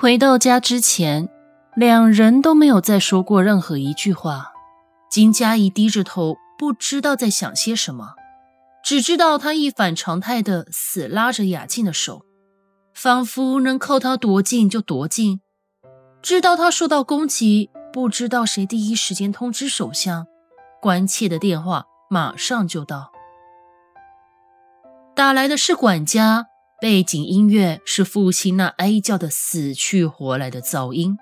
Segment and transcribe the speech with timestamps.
[0.00, 1.28] 回到家之前，
[1.76, 4.50] 两人都没有再说过任何一句话。
[5.10, 8.14] 金佳怡低着头，不知道在想些什么，
[8.82, 12.24] 只知道他一反常态的死拉着雅静的手，
[12.94, 15.42] 仿佛能靠他多近就多近。
[16.22, 20.26] 知道他受到攻击，不知道谁第一时间通知首相，
[20.80, 23.12] 关切的电话马上就到。
[25.14, 26.46] 打来的是管家。
[26.80, 31.18] 背景音乐是父亲那哀叫的死去活来的噪音。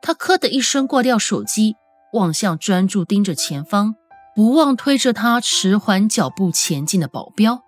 [0.00, 1.76] 他咳的一声挂掉手机，
[2.12, 3.94] 望向专注盯着前方、
[4.34, 7.62] 不忘推着他迟缓脚步前进的保镖，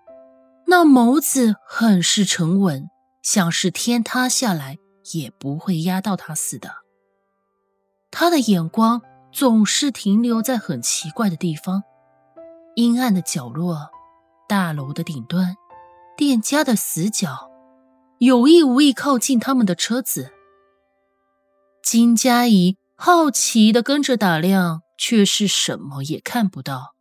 [0.67, 2.91] 那眸子很是沉稳，
[3.23, 4.79] 像是天塌下来
[5.13, 6.73] 也不会压到他似的。
[8.11, 11.85] 他的眼光总是停留在很奇怪的地方：
[12.75, 13.91] 阴暗的角落、
[14.49, 15.55] 大楼的顶端。
[16.17, 17.51] 店家的死角，
[18.19, 20.31] 有意无意靠近他们的车子。
[21.83, 26.95] 金佳怡好奇的跟着打量，却是什么也看不到。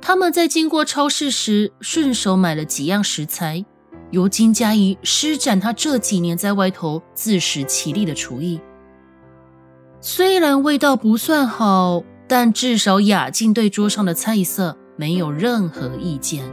[0.00, 3.64] 他们在经过超市时，顺手买了几样食材，
[4.10, 8.60] 由金佳怡施展她这几年在外头自食其力的厨艺。
[10.00, 16.44] 虽然味道不算好，但至少雅静对桌上的菜色没有任何意见。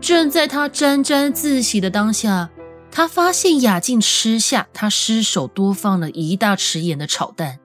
[0.00, 2.50] 正在他沾沾自喜的当下，
[2.90, 7.60] 他发现雅静吃下他失手多放了一大匙盐的炒蛋，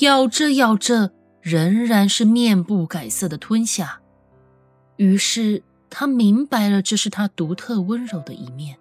[0.00, 4.00] 咬着咬着，仍然是面不改色的吞下。
[4.96, 8.76] 于是他明白了，这是他独特温柔的一面。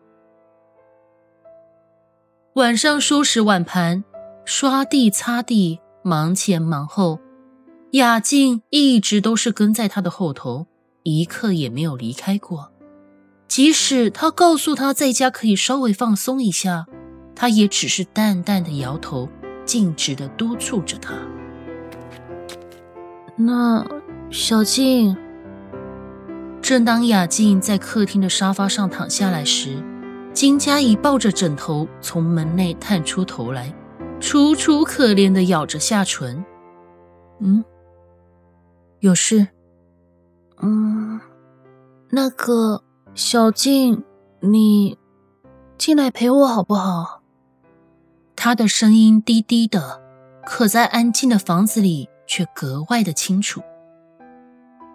[2.56, 4.04] 晚上收拾碗盘、
[4.46, 7.20] 刷地、擦地，忙前忙后，
[7.92, 10.68] 雅静一直都是跟在他的后头。
[11.04, 12.72] 一刻也没有离开过，
[13.48, 16.88] 即使他告诉他在家可以稍微放松一下，
[17.36, 19.28] 他也只是淡淡的摇头，
[19.66, 21.14] 径直的督促着他。
[23.36, 23.86] 那
[24.30, 25.18] 小静，
[26.62, 29.84] 正当雅静在客厅的沙发上躺下来时，
[30.34, 33.74] 金佳怡抱着枕头从门内探出头来，
[34.22, 36.46] 楚楚可怜的咬着下唇。
[37.42, 37.64] 嗯，
[39.00, 39.48] 有事。
[40.66, 41.20] 嗯，
[42.10, 42.82] 那个
[43.14, 44.02] 小静，
[44.40, 44.98] 你
[45.78, 47.22] 进来陪我好不好？
[48.34, 50.02] 他的声音低低的，
[50.46, 53.62] 可在安静的房子里却格外的清楚。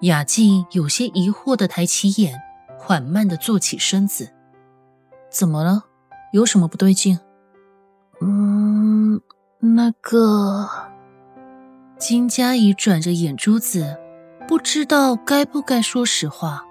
[0.00, 2.40] 雅静有些疑惑的抬起眼，
[2.78, 4.32] 缓慢的坐起身子。
[5.30, 5.84] 怎么了？
[6.32, 7.18] 有什么不对劲？
[8.22, 9.20] 嗯，
[9.60, 10.66] 那个
[11.98, 13.98] 金佳怡转着眼珠子。
[14.48, 16.64] 不知道该不该说实话，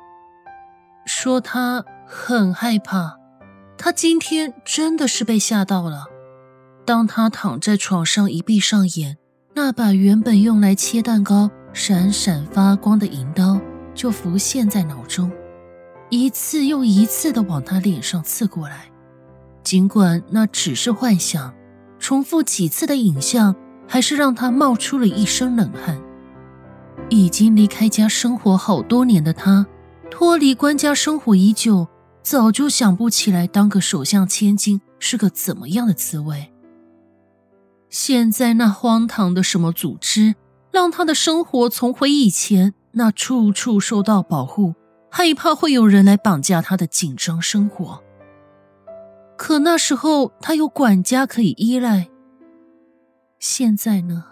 [1.05, 3.19] 说他很害怕。
[3.77, 6.05] 他今天真的是被吓到了。
[6.87, 9.17] 当他躺在床上一闭上眼，
[9.53, 13.61] 那把原本用来切蛋糕、闪闪发光的银刀
[13.93, 15.31] 就浮现在脑中，
[16.09, 18.85] 一次又一次的往他脸上刺过来。
[19.63, 21.53] 尽管那只是幻想，
[21.99, 23.55] 重复几次的影像，
[23.87, 26.01] 还是让他冒出了一身冷汗。
[27.09, 29.65] 已经离开家生活好多年的他，
[30.11, 31.87] 脱离官家生活已久，
[32.21, 36.51] 早就想不起来当个首相千金是个怎么样的滋味。
[37.89, 40.35] 现在那荒唐的什么组织，
[40.71, 44.75] 让他的生活重回以前那处处受到保护，
[45.09, 48.03] 害怕会有人来绑架他的紧张生活。
[49.37, 52.09] 可那时候他有管家可以依赖，
[53.39, 54.25] 现在呢，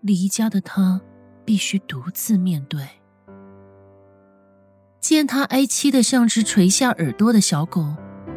[0.00, 1.00] 离家的他。
[1.44, 2.86] 必须独自面对。
[5.00, 7.84] 见他哀戚的像只垂下耳朵的小狗，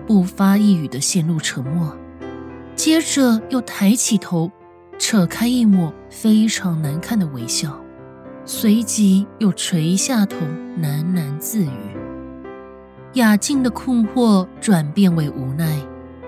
[0.08, 1.96] 不发一语的陷入沉默，
[2.76, 4.52] 接着又抬起头，
[4.98, 7.80] 扯开一抹非常难看的微笑，
[8.46, 10.38] 随即又垂下头
[10.80, 11.72] 喃喃自语。
[13.14, 15.80] 雅静的困惑转变为无奈，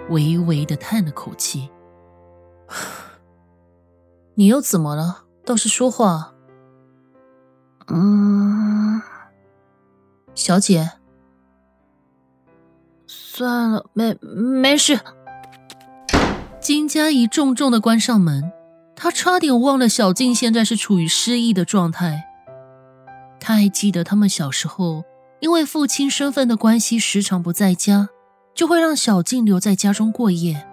[0.10, 1.70] 微微的叹了口气。
[4.36, 5.26] 你又怎么了？
[5.44, 6.36] 倒是说话。
[7.90, 9.02] 嗯，
[10.36, 10.92] 小姐，
[13.06, 15.00] 算了，没没事。
[16.60, 18.52] 金佳怡重重的关上门，
[18.96, 22.26] 她差点忘了小静现在是处于失忆的状态。
[23.40, 25.06] 她还记得他们小时候，
[25.40, 28.10] 因为父亲身份的关系，时常不在家，
[28.54, 30.68] 就会让小静留在家中过夜。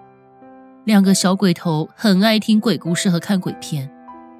[0.84, 3.88] 两个小鬼头很爱听鬼故事和看鬼片，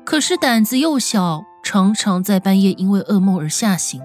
[0.05, 4.01] 可是胆子又小，常常在半夜因为噩梦而吓醒。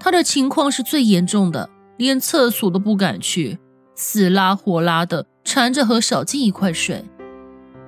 [0.00, 3.58] 他的情况是最严重的，连厕所都不敢去，
[3.94, 7.04] 死拉活拉的缠着和小静一块睡。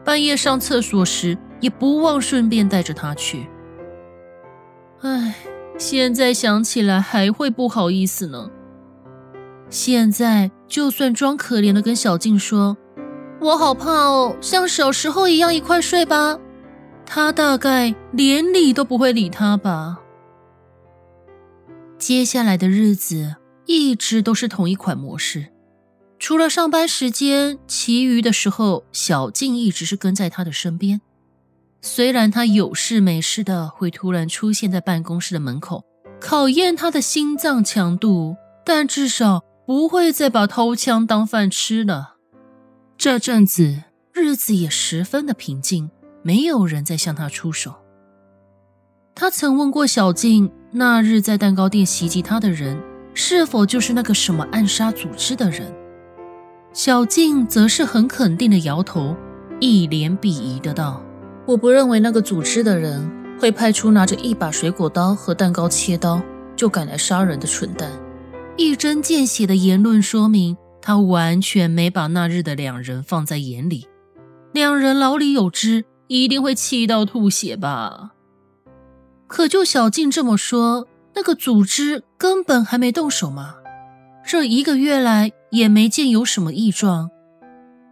[0.04, 3.48] 半夜上厕所时，也不忘顺便带着他去。
[5.00, 5.34] 唉，
[5.76, 8.50] 现在想起来还会不好意思呢。
[9.68, 12.76] 现在就算装可怜的跟小静说。
[13.40, 16.38] 我好怕哦，像小时候一样一块睡吧。
[17.06, 20.02] 他大概连理都不会理他吧。
[21.96, 25.46] 接下来的日子一直都是同一款模式，
[26.18, 31.00] 除了上班时间，其余的时候小静一直是跟在他的身边。
[31.80, 35.84] 虽然他有事没事的会突然出现在办公室的门口，
[36.20, 42.16] 考验他的心脏强度，但至少不会再把掏枪当饭吃了。
[42.98, 45.90] 这阵子日子也十分的平静，
[46.26, 47.72] 没有人再向他出手。
[49.14, 52.76] 他曾问过小静，那日在蛋糕店袭击他的人
[53.14, 55.72] 是否就是那个什么暗杀组织的人？
[56.72, 59.14] 小静则是很肯定的摇头，
[59.60, 61.00] 一脸鄙夷的道
[61.46, 63.08] ：“我不认为那个组织的人
[63.40, 66.20] 会派出拿着一把水果刀和蛋糕切刀
[66.56, 67.88] 就赶来杀人的蠢蛋。”
[68.58, 70.56] 一针见血的言论说明。
[70.82, 73.88] 他完全没把那日的两人放在眼里，
[74.52, 78.12] 两人老李有之，一定会气到吐血吧？
[79.26, 83.56] 可就小静这么说，那个组织根本还没动手吗？
[84.24, 87.10] 这一个月来也没见有什么异状，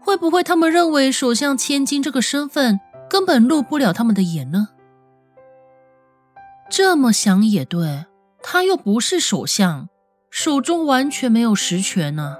[0.01, 4.69] 会不会他们认为首相千金这个身份根本入不了他们的眼呢？
[6.71, 8.07] 这么想也对，
[8.43, 9.89] 他又不是首相，
[10.31, 12.39] 手中完全没有实权呢。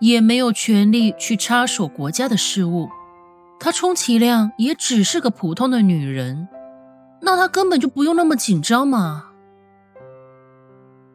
[0.00, 2.88] 也没有权利去插手国家的事务，
[3.60, 6.48] 她充其量也只是个普通的女人，
[7.20, 9.24] 那她根本就不用那么紧张嘛。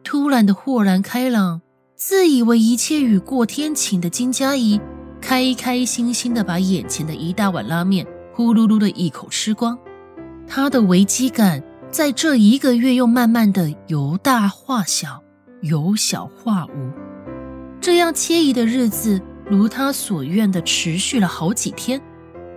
[0.02, 1.62] 突然的豁然开朗，
[1.96, 4.80] 自以为一切雨过天晴的金佳怡，
[5.20, 9.78] 开开心心的把眼前的一大碗拉面呼噜噜的一口吃光，
[10.46, 15.22] 她的危机感在这一个月又慢慢的由大化小，
[15.62, 16.92] 由小化无。
[17.80, 22.00] 这样惬意的日子，如他所愿的持续了好几天，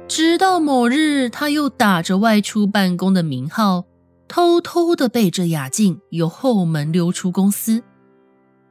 [0.08, 3.86] 直到某日，他又打着外出办公的名号，
[4.28, 7.84] 偷偷的背着雅静由后门溜出公司。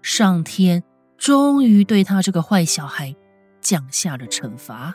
[0.00, 0.82] 上天
[1.18, 3.14] 终于对他这个坏小孩
[3.60, 4.94] 降下了惩罚。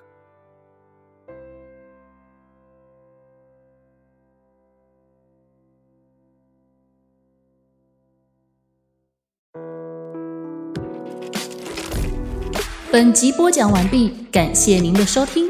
[12.91, 15.49] 本集播讲完毕，感谢您的收听，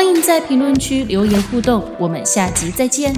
[0.00, 3.12] 欢迎在评论区留言互动，我们下集再见。